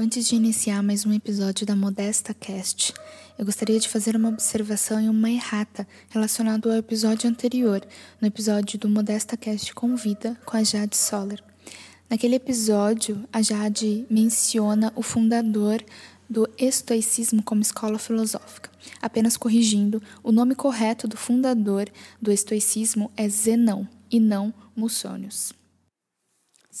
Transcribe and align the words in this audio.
Antes 0.00 0.28
de 0.28 0.36
iniciar 0.36 0.80
mais 0.80 1.04
um 1.04 1.12
episódio 1.12 1.66
da 1.66 1.74
Modesta 1.74 2.32
Cast, 2.32 2.94
eu 3.36 3.44
gostaria 3.44 3.80
de 3.80 3.88
fazer 3.88 4.14
uma 4.14 4.28
observação 4.28 5.00
e 5.00 5.08
uma 5.08 5.28
errata 5.28 5.88
relacionado 6.08 6.70
ao 6.70 6.76
episódio 6.76 7.28
anterior, 7.28 7.84
no 8.20 8.28
episódio 8.28 8.78
do 8.78 8.88
Modesta 8.88 9.36
Cast 9.36 9.74
Convida 9.74 10.40
com 10.46 10.56
a 10.56 10.62
Jade 10.62 10.96
Soller. 10.96 11.42
Naquele 12.08 12.36
episódio, 12.36 13.28
a 13.32 13.42
Jade 13.42 14.06
menciona 14.08 14.92
o 14.94 15.02
fundador 15.02 15.84
do 16.30 16.48
estoicismo 16.56 17.42
como 17.42 17.60
escola 17.60 17.98
filosófica. 17.98 18.70
Apenas 19.02 19.36
corrigindo, 19.36 20.00
o 20.22 20.30
nome 20.30 20.54
correto 20.54 21.08
do 21.08 21.16
fundador 21.16 21.90
do 22.22 22.30
estoicismo 22.30 23.10
é 23.16 23.28
Zenão 23.28 23.88
e 24.08 24.20
não 24.20 24.54
Mussônios. 24.76 25.57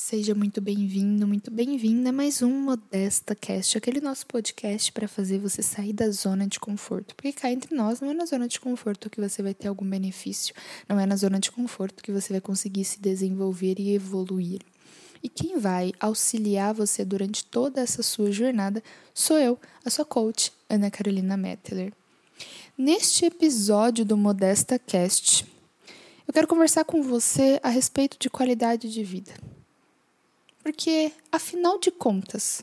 Seja 0.00 0.32
muito 0.32 0.60
bem-vindo, 0.60 1.26
muito 1.26 1.50
bem-vinda 1.50 2.10
a 2.10 2.12
mais 2.12 2.40
um 2.40 2.52
Modesta 2.52 3.34
Cast, 3.34 3.76
aquele 3.76 4.00
nosso 4.00 4.24
podcast 4.28 4.92
para 4.92 5.08
fazer 5.08 5.40
você 5.40 5.60
sair 5.60 5.92
da 5.92 6.08
zona 6.08 6.46
de 6.46 6.60
conforto. 6.60 7.16
Porque 7.16 7.32
cá 7.32 7.50
entre 7.50 7.74
nós 7.74 8.00
não 8.00 8.12
é 8.12 8.14
na 8.14 8.24
zona 8.24 8.46
de 8.46 8.60
conforto 8.60 9.10
que 9.10 9.20
você 9.20 9.42
vai 9.42 9.52
ter 9.52 9.66
algum 9.66 9.84
benefício, 9.84 10.54
não 10.88 11.00
é 11.00 11.04
na 11.04 11.16
zona 11.16 11.40
de 11.40 11.50
conforto 11.50 12.00
que 12.00 12.12
você 12.12 12.32
vai 12.32 12.40
conseguir 12.40 12.84
se 12.84 13.00
desenvolver 13.00 13.74
e 13.80 13.92
evoluir. 13.92 14.60
E 15.20 15.28
quem 15.28 15.58
vai 15.58 15.92
auxiliar 15.98 16.72
você 16.72 17.04
durante 17.04 17.44
toda 17.44 17.80
essa 17.80 18.00
sua 18.00 18.30
jornada 18.30 18.80
sou 19.12 19.36
eu, 19.36 19.58
a 19.84 19.90
sua 19.90 20.04
coach, 20.04 20.52
Ana 20.70 20.92
Carolina 20.92 21.36
Mettler. 21.36 21.92
Neste 22.78 23.24
episódio 23.24 24.04
do 24.04 24.16
Modesta 24.16 24.78
Cast, 24.78 25.44
eu 26.24 26.32
quero 26.32 26.46
conversar 26.46 26.84
com 26.84 27.02
você 27.02 27.58
a 27.64 27.68
respeito 27.68 28.16
de 28.16 28.30
qualidade 28.30 28.88
de 28.88 29.02
vida. 29.02 29.47
Porque, 30.68 31.12
afinal 31.32 31.78
de 31.78 31.90
contas, 31.90 32.62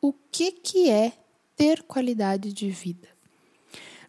o 0.00 0.12
que, 0.12 0.50
que 0.50 0.90
é 0.90 1.12
ter 1.54 1.84
qualidade 1.84 2.52
de 2.52 2.68
vida? 2.68 3.06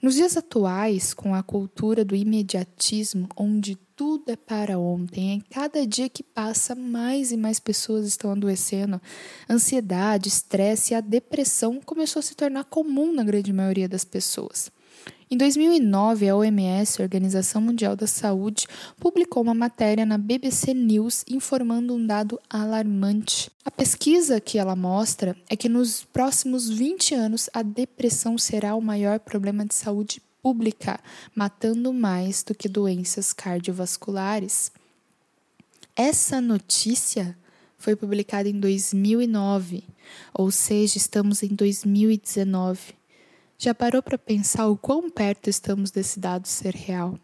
Nos 0.02 0.16
dias 0.16 0.36
atuais, 0.36 1.14
com 1.14 1.36
a 1.36 1.44
cultura 1.44 2.04
do 2.04 2.16
imediatismo, 2.16 3.30
onde 3.38 3.76
tudo 3.96 4.32
é 4.32 4.36
para 4.36 4.80
ontem, 4.80 5.34
em 5.34 5.40
cada 5.42 5.86
dia 5.86 6.10
que 6.10 6.24
passa, 6.24 6.74
mais 6.74 7.32
e 7.32 7.38
mais 7.38 7.60
pessoas 7.60 8.08
estão 8.08 8.32
adoecendo. 8.32 9.00
Ansiedade, 9.48 10.28
estresse 10.28 10.94
e 10.94 10.96
a 10.96 11.00
depressão 11.02 11.80
começou 11.80 12.22
a 12.22 12.24
se 12.24 12.34
tornar 12.34 12.64
comum 12.64 13.14
na 13.14 13.24
grande 13.24 13.54
maioria 13.54 13.88
das 13.88 14.04
pessoas. 14.04 14.72
Em 15.30 15.38
2009, 15.38 16.30
a 16.30 16.36
OMS, 16.36 17.02
a 17.02 17.04
Organização 17.04 17.60
Mundial 17.60 17.96
da 17.96 18.06
Saúde, 18.06 18.68
publicou 19.00 19.42
uma 19.42 19.56
matéria 19.56 20.06
na 20.06 20.18
BBC 20.18 20.74
News 20.74 21.26
informando 21.28 21.96
um 21.96 22.06
dado 22.06 22.40
alarmante. 22.50 23.50
A 23.66 23.72
pesquisa 23.72 24.40
que 24.40 24.60
ela 24.60 24.76
mostra 24.76 25.36
é 25.50 25.56
que 25.56 25.68
nos 25.68 26.04
próximos 26.04 26.70
20 26.70 27.16
anos 27.16 27.50
a 27.54 27.64
depressão 27.64 28.38
será 28.38 28.76
o 28.76 28.82
maior 28.82 29.20
problema 29.20 29.66
de 29.66 29.74
saúde 29.74 30.22
pública, 30.44 31.00
matando 31.34 31.92
mais 31.92 32.44
do 32.44 32.54
que 32.54 32.70
doenças 32.70 33.34
cardiovasculares. 33.34 34.72
Essa 35.96 36.40
notícia 36.40 37.36
foi 37.80 37.96
publicada 37.96 38.48
em 38.48 38.60
2009, 38.60 39.84
ou 40.34 40.52
seja, 40.52 40.98
estamos 40.98 41.42
em 41.42 41.50
2019. 41.50 42.94
Já 43.58 43.74
parou 43.74 44.04
para 44.04 44.18
pensar 44.18 44.68
o 44.68 44.78
quão 44.78 45.10
perto 45.10 45.50
estamos 45.50 45.92
desse 45.92 46.20
dado 46.20 46.48
ser 46.48 46.74
real? 46.74 47.18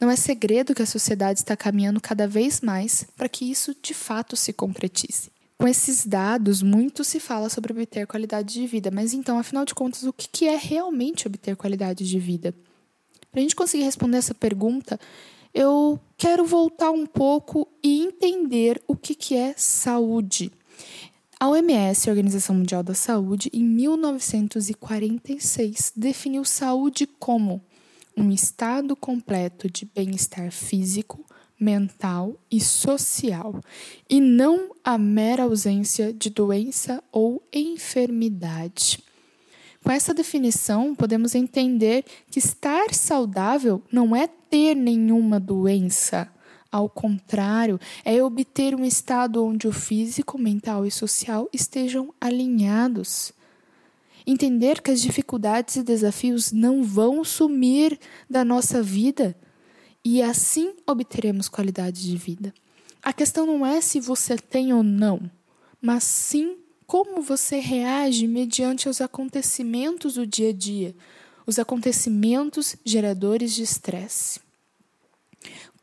Não 0.00 0.10
é 0.10 0.16
segredo 0.16 0.74
que 0.74 0.82
a 0.82 0.86
sociedade 0.86 1.40
está 1.40 1.56
caminhando 1.56 2.00
cada 2.00 2.26
vez 2.26 2.60
mais 2.60 3.06
para 3.16 3.28
que 3.28 3.50
isso 3.50 3.76
de 3.80 3.92
fato 3.92 4.36
se 4.36 4.52
concretize. 4.52 5.30
Com 5.58 5.66
esses 5.66 6.06
dados, 6.06 6.62
muito 6.62 7.02
se 7.02 7.18
fala 7.18 7.48
sobre 7.48 7.72
obter 7.72 8.06
qualidade 8.06 8.54
de 8.54 8.66
vida, 8.66 8.90
mas 8.90 9.14
então, 9.14 9.38
afinal 9.38 9.64
de 9.64 9.74
contas, 9.74 10.02
o 10.02 10.12
que 10.12 10.46
é 10.46 10.56
realmente 10.56 11.26
obter 11.26 11.56
qualidade 11.56 12.06
de 12.06 12.18
vida? 12.18 12.54
Para 13.30 13.40
a 13.40 13.42
gente 13.42 13.56
conseguir 13.56 13.84
responder 13.84 14.18
essa 14.18 14.34
pergunta, 14.34 15.00
eu 15.54 15.98
quero 16.18 16.44
voltar 16.44 16.90
um 16.90 17.06
pouco 17.06 17.66
e 17.82 18.02
entender 18.02 18.82
o 18.86 18.94
que 18.94 19.34
é 19.34 19.54
saúde. 19.56 20.52
A 21.38 21.50
OMS, 21.50 22.08
a 22.08 22.12
Organização 22.12 22.56
Mundial 22.56 22.82
da 22.82 22.94
Saúde, 22.94 23.50
em 23.52 23.62
1946 23.62 25.92
definiu 25.94 26.46
saúde 26.46 27.06
como 27.06 27.62
um 28.16 28.30
estado 28.30 28.96
completo 28.96 29.70
de 29.70 29.84
bem-estar 29.84 30.50
físico, 30.50 31.26
mental 31.60 32.40
e 32.50 32.58
social, 32.58 33.60
e 34.08 34.18
não 34.18 34.74
a 34.82 34.96
mera 34.96 35.42
ausência 35.42 36.10
de 36.10 36.30
doença 36.30 37.04
ou 37.12 37.46
enfermidade. 37.52 39.04
Com 39.84 39.90
essa 39.90 40.14
definição, 40.14 40.94
podemos 40.94 41.34
entender 41.34 42.06
que 42.30 42.38
estar 42.38 42.94
saudável 42.94 43.82
não 43.92 44.16
é 44.16 44.26
ter 44.26 44.74
nenhuma 44.74 45.38
doença, 45.38 46.32
ao 46.70 46.88
contrário, 46.88 47.80
é 48.04 48.22
obter 48.22 48.74
um 48.74 48.84
estado 48.84 49.44
onde 49.44 49.68
o 49.68 49.72
físico, 49.72 50.38
mental 50.38 50.84
e 50.84 50.90
social 50.90 51.48
estejam 51.52 52.12
alinhados. 52.20 53.32
Entender 54.26 54.82
que 54.82 54.90
as 54.90 55.00
dificuldades 55.00 55.76
e 55.76 55.82
desafios 55.82 56.52
não 56.52 56.82
vão 56.82 57.22
sumir 57.24 57.98
da 58.28 58.44
nossa 58.44 58.82
vida 58.82 59.36
e 60.04 60.22
assim 60.22 60.74
obteremos 60.86 61.48
qualidade 61.48 62.02
de 62.02 62.16
vida. 62.16 62.52
A 63.02 63.12
questão 63.12 63.46
não 63.46 63.64
é 63.64 63.80
se 63.80 64.00
você 64.00 64.36
tem 64.36 64.72
ou 64.72 64.82
não, 64.82 65.30
mas 65.80 66.02
sim 66.02 66.56
como 66.86 67.20
você 67.20 67.58
reage 67.58 68.26
mediante 68.26 68.88
os 68.88 69.00
acontecimentos 69.00 70.14
do 70.14 70.26
dia 70.26 70.50
a 70.50 70.52
dia, 70.52 70.94
os 71.46 71.58
acontecimentos 71.58 72.76
geradores 72.84 73.54
de 73.54 73.62
estresse 73.62 74.40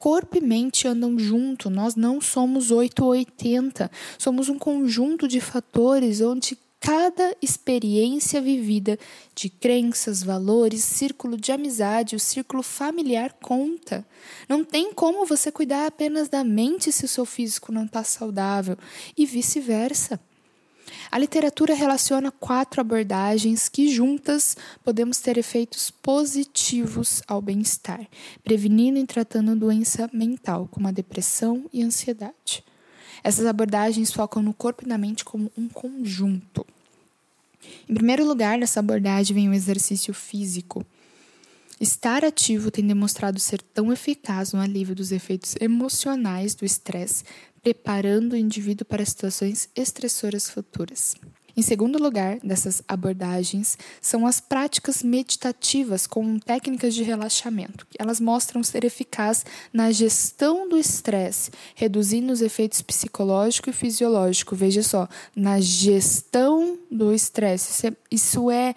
corpo 0.03 0.38
e 0.38 0.41
mente 0.41 0.86
andam 0.86 1.18
junto, 1.18 1.69
nós 1.69 1.96
não 1.96 2.19
somos 2.19 2.72
880, 2.72 3.90
somos 4.18 4.50
um 4.50 4.59
conjunto 4.59 5.30
de 5.30 5.40
fatores 5.40 6.19
onde 6.19 6.58
cada 6.78 7.34
experiência 7.41 8.41
vivida 8.41 9.00
de 9.34 9.50
crenças, 9.50 10.22
valores, 10.22 10.84
círculo 10.84 11.38
de 11.38 11.53
amizade, 11.53 12.18
o 12.18 12.19
círculo 12.19 12.62
familiar 12.62 13.31
conta. 13.41 14.06
Não 14.50 14.66
tem 14.66 14.94
como 14.94 15.25
você 15.25 15.50
cuidar 15.50 15.86
apenas 15.86 16.28
da 16.28 16.44
mente 16.44 16.91
se 16.91 17.06
o 17.06 17.08
seu 17.08 17.24
físico 17.24 17.72
não 17.72 17.85
está 17.85 18.03
saudável 18.03 18.78
e 19.18 19.25
vice-versa. 19.25 20.20
A 21.12 21.18
literatura 21.18 21.74
relaciona 21.74 22.32
quatro 22.32 22.82
abordagens 22.82 23.70
que, 23.70 23.94
juntas, 23.94 24.58
podemos 24.84 25.20
ter 25.20 25.38
efeitos 25.38 25.92
positivos 25.92 27.22
ao 27.28 27.42
bem-estar, 27.42 28.08
prevenindo 28.44 28.98
e 29.00 29.06
tratando 29.06 29.56
doença 29.56 30.10
mental, 30.12 30.68
como 30.72 30.88
a 30.88 30.92
depressão 30.92 31.70
e 31.72 31.84
ansiedade. 31.84 32.64
Essas 33.24 33.46
abordagens 33.46 34.12
focam 34.12 34.42
no 34.42 34.54
corpo 34.54 34.84
e 34.84 34.88
na 34.88 34.98
mente 34.98 35.24
como 35.24 35.52
um 35.58 35.70
conjunto. 35.70 36.66
Em 37.88 37.94
primeiro 37.94 38.26
lugar, 38.26 38.58
nessa 38.58 38.80
abordagem 38.80 39.36
vem 39.36 39.50
o 39.50 39.54
exercício 39.54 40.14
físico. 40.14 40.86
Estar 41.84 42.24
ativo 42.24 42.72
tem 42.72 42.88
demonstrado 42.88 43.38
ser 43.42 43.62
tão 43.62 43.92
eficaz 43.92 44.54
no 44.54 44.62
alívio 44.62 44.96
dos 44.96 45.12
efeitos 45.12 45.54
emocionais 45.60 46.56
do 46.56 46.64
estresse, 46.64 47.26
preparando 47.62 48.32
o 48.32 48.38
indivíduo 48.38 48.86
para 48.86 49.04
situações 49.04 49.68
estressoras 49.76 50.50
futuras. 50.50 51.14
Em 51.58 51.62
segundo 51.62 52.02
lugar, 52.02 52.40
dessas 52.40 52.82
abordagens 52.88 53.78
são 54.02 54.26
as 54.26 54.40
práticas 54.40 55.04
meditativas 55.04 56.08
com 56.08 56.40
técnicas 56.40 56.96
de 56.96 57.04
relaxamento. 57.04 57.86
Elas 58.00 58.22
mostram 58.22 58.64
ser 58.64 58.86
eficazes 58.86 59.46
na 59.74 59.92
gestão 59.92 60.70
do 60.70 60.78
estresse, 60.78 61.52
reduzindo 61.76 62.32
os 62.32 62.42
efeitos 62.42 62.82
psicológico 62.82 63.70
e 63.70 63.74
fisiológico. 63.74 64.56
Veja 64.56 64.82
só, 64.82 65.06
na 65.36 65.60
gestão 65.60 66.80
do 66.90 67.14
estresse. 67.14 67.94
Isso 68.09 68.50
é 68.50 68.74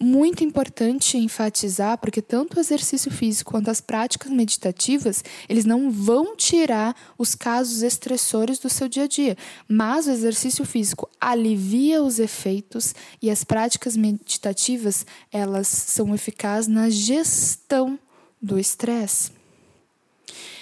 muito 0.00 0.42
importante 0.42 1.18
enfatizar, 1.18 1.98
porque 1.98 2.22
tanto 2.22 2.56
o 2.56 2.60
exercício 2.60 3.10
físico 3.10 3.50
quanto 3.50 3.70
as 3.70 3.82
práticas 3.82 4.32
meditativas, 4.32 5.22
eles 5.46 5.66
não 5.66 5.90
vão 5.90 6.34
tirar 6.34 6.96
os 7.18 7.34
casos 7.34 7.82
estressores 7.82 8.58
do 8.58 8.70
seu 8.70 8.88
dia 8.88 9.04
a 9.04 9.06
dia, 9.06 9.36
mas 9.68 10.06
o 10.06 10.10
exercício 10.10 10.64
físico 10.64 11.08
alivia 11.20 12.02
os 12.02 12.18
efeitos 12.18 12.94
e 13.20 13.30
as 13.30 13.44
práticas 13.44 13.94
meditativas, 13.94 15.04
elas 15.30 15.68
são 15.68 16.14
eficazes 16.14 16.66
na 16.66 16.88
gestão 16.88 17.98
do 18.40 18.58
estresse. 18.58 19.32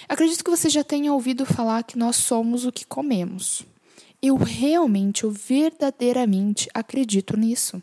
Acredito 0.08 0.42
que 0.42 0.50
você 0.50 0.68
já 0.68 0.82
tenha 0.82 1.12
ouvido 1.12 1.46
falar 1.46 1.84
que 1.84 1.98
nós 1.98 2.16
somos 2.16 2.64
o 2.64 2.72
que 2.72 2.84
comemos. 2.84 3.64
Eu 4.20 4.36
realmente, 4.36 5.22
eu 5.22 5.30
verdadeiramente 5.30 6.68
acredito 6.74 7.36
nisso. 7.36 7.80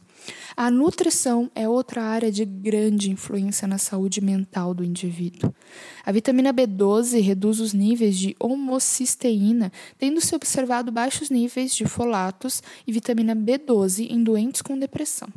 A 0.56 0.70
nutrição 0.70 1.50
é 1.56 1.68
outra 1.68 2.04
área 2.04 2.30
de 2.30 2.44
grande 2.44 3.10
influência 3.10 3.66
na 3.66 3.78
saúde 3.78 4.20
mental 4.20 4.74
do 4.74 4.84
indivíduo. 4.84 5.54
A 6.06 6.12
vitamina 6.12 6.54
B12 6.54 7.22
reduz 7.22 7.62
os 7.62 7.74
níveis 7.74 8.18
de 8.18 8.36
homocisteína, 8.38 9.72
tendo-se 9.98 10.36
observado 10.36 10.92
baixos 10.92 11.30
níveis 11.30 11.74
de 11.74 11.86
folatos 11.86 12.62
e 12.86 12.92
vitamina 12.92 13.34
B12 13.34 14.10
em 14.10 14.22
doentes 14.22 14.62
com 14.62 14.78
depressão. 14.78 15.30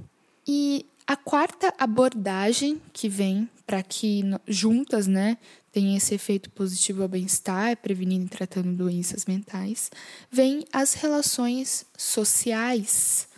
E 0.46 0.84
a 1.06 1.14
quarta 1.14 1.72
abordagem 1.78 2.82
que 2.92 3.08
vem 3.08 3.48
para 3.66 3.82
que 3.82 4.22
juntas, 4.46 5.06
né, 5.06 5.36
tenha 5.78 5.96
esse 5.96 6.12
efeito 6.12 6.50
positivo 6.50 7.02
ao 7.02 7.08
bem-estar, 7.08 7.76
prevenindo 7.76 8.26
e 8.26 8.28
tratando 8.28 8.74
doenças 8.74 9.24
mentais, 9.26 9.92
vem 10.28 10.64
as 10.72 10.94
relações 10.94 11.86
sociais 11.96 13.28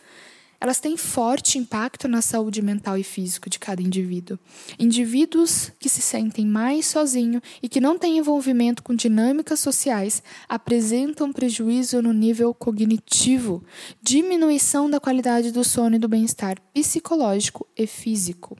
elas 0.63 0.79
têm 0.79 0.95
forte 0.95 1.57
impacto 1.57 2.07
na 2.07 2.21
saúde 2.21 2.61
mental 2.61 2.99
e 2.99 3.03
físico 3.03 3.49
de 3.49 3.59
cada 3.59 3.81
indivíduo. 3.81 4.39
Indivíduos 4.79 5.73
que 5.79 5.89
se 5.89 6.03
sentem 6.03 6.45
mais 6.47 6.85
sozinhos 6.85 7.41
e 7.63 7.69
que 7.69 7.81
não 7.81 7.99
têm 7.99 8.19
envolvimento 8.19 8.83
com 8.83 8.95
dinâmicas 8.95 9.59
sociais 9.59 10.23
apresentam 10.47 11.33
prejuízo 11.33 12.03
no 12.03 12.13
nível 12.13 12.53
cognitivo, 12.53 13.65
diminuição 14.03 14.91
da 14.91 15.01
qualidade 15.01 15.51
do 15.51 15.65
sono 15.65 15.97
e 15.97 15.99
do 15.99 16.09
bem-estar 16.09 16.61
psicológico 16.75 17.67
e 17.75 17.87
físico. 17.87 18.55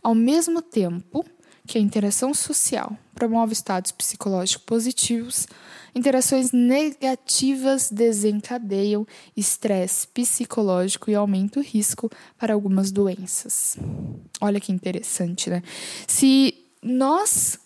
Ao 0.00 0.14
mesmo 0.14 0.62
tempo, 0.62 1.24
que 1.66 1.78
a 1.78 1.80
interação 1.80 2.34
social 2.34 2.96
promove 3.14 3.52
estados 3.52 3.90
psicológicos 3.92 4.64
positivos, 4.64 5.46
interações 5.94 6.52
negativas 6.52 7.90
desencadeiam 7.90 9.06
estresse 9.36 10.06
psicológico 10.08 11.10
e 11.10 11.14
aumentam 11.14 11.62
o 11.62 11.64
risco 11.64 12.10
para 12.38 12.52
algumas 12.52 12.90
doenças. 12.90 13.78
Olha 14.40 14.60
que 14.60 14.72
interessante, 14.72 15.48
né? 15.48 15.62
Se 16.06 16.54
nós 16.82 17.58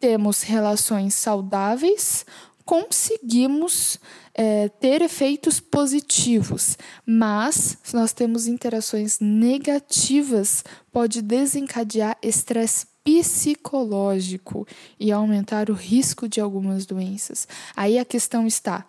temos 0.00 0.42
relações 0.42 1.14
saudáveis, 1.14 2.24
conseguimos 2.64 3.98
é, 4.34 4.68
ter 4.68 5.02
efeitos 5.02 5.60
positivos, 5.60 6.76
mas 7.06 7.78
se 7.82 7.94
nós 7.94 8.12
temos 8.12 8.46
interações 8.46 9.18
negativas, 9.20 10.64
pode 10.92 11.22
desencadear 11.22 12.16
estresse 12.22 12.86
psicológico 13.06 14.66
e 14.98 15.12
aumentar 15.12 15.70
o 15.70 15.74
risco 15.74 16.28
de 16.28 16.40
algumas 16.40 16.84
doenças. 16.84 17.46
Aí 17.76 18.00
a 18.00 18.04
questão 18.04 18.48
está: 18.48 18.84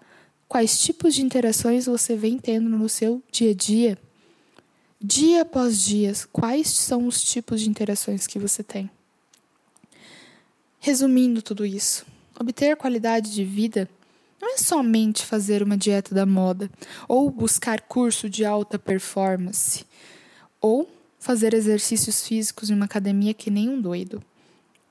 quais 0.48 0.80
tipos 0.80 1.14
de 1.14 1.22
interações 1.22 1.86
você 1.86 2.16
vem 2.16 2.40
tendo 2.40 2.68
no 2.68 2.90
seu 2.90 3.22
dia 3.32 3.52
a 3.52 3.54
dia? 3.54 3.98
Dia 5.00 5.44
após 5.44 5.80
dia, 5.80 6.12
quais 6.34 6.70
são 6.70 7.06
os 7.06 7.22
tipos 7.22 7.62
de 7.62 7.70
interações 7.70 8.26
que 8.26 8.40
você 8.40 8.64
tem? 8.64 8.90
Resumindo 10.80 11.44
tudo 11.44 11.64
isso, 11.64 12.04
obter 12.40 12.76
qualidade 12.76 13.32
de 13.32 13.44
vida 13.44 13.88
não 14.42 14.56
é 14.56 14.58
somente 14.58 15.24
fazer 15.24 15.62
uma 15.62 15.78
dieta 15.78 16.16
da 16.16 16.26
moda 16.26 16.70
ou 17.08 17.30
buscar 17.30 17.82
curso 17.82 18.28
de 18.28 18.44
alta 18.44 18.80
performance 18.80 19.86
ou 20.60 20.90
fazer 21.28 21.54
exercícios 21.54 22.26
físicos 22.26 22.70
em 22.70 22.74
uma 22.74 22.86
academia 22.86 23.34
que 23.34 23.52
nem 23.52 23.68
um 23.68 23.82
doido. 23.82 24.24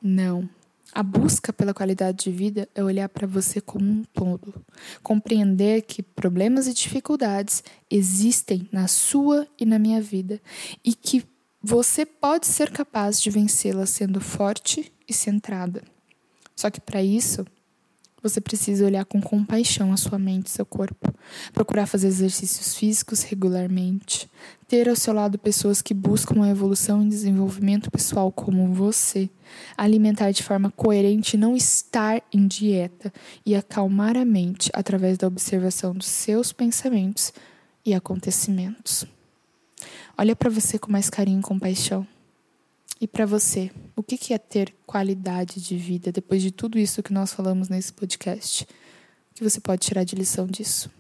Não. 0.03 0.47
A 0.93 1.03
busca 1.03 1.51
pela 1.51 1.73
qualidade 1.73 2.25
de 2.25 2.31
vida 2.31 2.69
é 2.75 2.85
olhar 2.85 3.09
para 3.09 3.27
você 3.27 3.59
como 3.59 3.91
um 3.91 4.05
todo, 4.13 4.55
compreender 5.03 5.81
que 5.81 6.03
problemas 6.03 6.67
e 6.67 6.75
dificuldades 6.75 7.65
existem 7.91 8.69
na 8.71 8.87
sua 8.87 9.49
e 9.59 9.65
na 9.65 9.79
minha 9.79 9.99
vida 9.99 10.39
e 10.85 10.93
que 10.93 11.25
você 11.63 12.05
pode 12.05 12.47
ser 12.47 12.71
capaz 12.71 13.19
de 13.19 13.31
vencê-las 13.31 13.89
sendo 13.89 14.21
forte 14.21 14.93
e 15.09 15.15
centrada. 15.15 15.83
Só 16.55 16.69
que 16.69 16.83
para 16.83 17.03
isso, 17.03 17.47
você 18.29 18.41
precisa 18.41 18.85
olhar 18.85 19.05
com 19.05 19.21
compaixão 19.21 19.93
a 19.93 19.97
sua 19.97 20.19
mente 20.19 20.47
e 20.47 20.51
seu 20.51 20.67
corpo. 20.67 21.15
Procurar 21.53 21.87
fazer 21.87 22.09
exercícios 22.09 22.75
físicos 22.75 23.23
regularmente. 23.23 24.29
Ter 24.67 24.89
ao 24.89 24.97
seu 24.97 25.13
lado 25.13 25.39
pessoas 25.39 25.81
que 25.81 25.95
buscam 25.95 26.43
a 26.43 26.49
evolução 26.49 27.03
e 27.03 27.09
desenvolvimento 27.09 27.91
pessoal 27.91 28.33
como 28.33 28.73
você. 28.75 29.31
Alimentar 29.77 30.33
de 30.33 30.43
forma 30.43 30.71
coerente 30.71 31.37
não 31.37 31.57
estar 31.57 32.23
em 32.33 32.47
dieta. 32.47 33.13
E 33.45 33.55
acalmar 33.55 34.17
a 34.17 34.25
mente 34.25 34.71
através 34.73 35.17
da 35.17 35.27
observação 35.27 35.95
dos 35.95 36.07
seus 36.07 36.53
pensamentos 36.53 37.33
e 37.85 37.95
acontecimentos. 37.95 39.05
Olha 40.19 40.35
para 40.35 40.51
você 40.51 40.79
com 40.79 40.91
mais 40.91 41.09
carinho 41.11 41.41
e 41.41 41.43
compaixão. 41.43 42.07
E 42.99 43.07
para 43.07 43.27
você, 43.27 43.71
o 43.95 44.03
que 44.03 44.33
é 44.33 44.39
ter 44.39 44.75
qualidade 44.87 45.61
de 45.61 45.77
vida 45.77 46.11
depois 46.11 46.41
de 46.41 46.51
tudo 46.51 46.79
isso 46.79 47.03
que 47.03 47.13
nós 47.13 47.33
falamos 47.33 47.69
nesse 47.69 47.93
podcast? 47.93 48.65
O 48.65 49.35
que 49.35 49.45
você 49.45 49.61
pode 49.61 49.87
tirar 49.87 50.03
de 50.03 50.17
lição 50.17 50.47
disso? 50.47 50.91